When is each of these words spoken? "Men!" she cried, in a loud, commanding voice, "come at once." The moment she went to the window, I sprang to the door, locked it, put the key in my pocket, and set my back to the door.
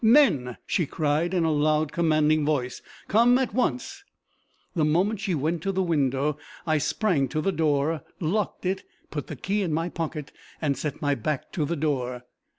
"Men!" 0.03 0.57
she 0.65 0.87
cried, 0.87 1.31
in 1.31 1.43
a 1.43 1.51
loud, 1.51 1.91
commanding 1.91 2.43
voice, 2.43 2.81
"come 3.07 3.37
at 3.37 3.53
once." 3.53 4.03
The 4.75 4.83
moment 4.83 5.19
she 5.19 5.35
went 5.35 5.61
to 5.61 5.71
the 5.71 5.83
window, 5.83 6.39
I 6.65 6.79
sprang 6.79 7.27
to 7.27 7.39
the 7.39 7.51
door, 7.51 8.01
locked 8.19 8.65
it, 8.65 8.83
put 9.11 9.27
the 9.27 9.35
key 9.35 9.61
in 9.61 9.71
my 9.71 9.89
pocket, 9.89 10.31
and 10.59 10.75
set 10.75 11.03
my 11.03 11.13
back 11.13 11.51
to 11.51 11.65
the 11.65 11.75
door. 11.75 12.23